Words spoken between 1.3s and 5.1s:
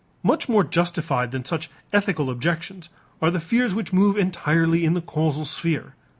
such ethical objections are the fears which move entirely in the